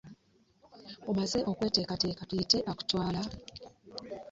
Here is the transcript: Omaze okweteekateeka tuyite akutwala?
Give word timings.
Omaze 1.09 1.39
okweteekateeka 1.51 2.21
tuyite 2.29 2.57
akutwala? 2.71 3.21